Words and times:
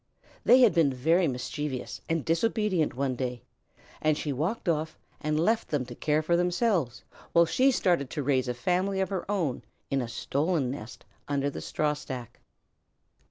They 0.43 0.61
had 0.61 0.73
been 0.73 0.91
very 0.91 1.27
mischievous 1.27 2.01
and 2.09 2.25
disobedient 2.25 2.95
one 2.95 3.15
day, 3.15 3.43
and 4.01 4.17
she 4.17 4.33
walked 4.33 4.67
off 4.67 4.97
and 5.19 5.39
left 5.39 5.67
them 5.69 5.85
to 5.85 5.93
care 5.93 6.23
for 6.23 6.35
themselves 6.35 7.03
while 7.33 7.45
she 7.45 7.69
started 7.69 8.09
to 8.09 8.23
raise 8.23 8.47
a 8.47 8.55
family 8.55 8.99
of 8.99 9.09
her 9.09 9.29
own 9.29 9.61
in 9.91 10.01
a 10.01 10.07
stolen 10.07 10.71
nest 10.71 11.05
under 11.27 11.51
the 11.51 11.61
straw 11.61 11.93
stack. 11.93 12.39